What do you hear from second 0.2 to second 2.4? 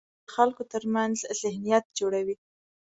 د خلکو ترمنځ ذهنیت جوړوي